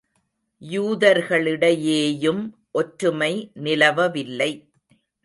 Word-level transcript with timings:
யூதர்களிடையேயும் 0.61 2.41
ஒற்றுமை 2.71 3.51
நிலவவில்லை. 3.53 4.51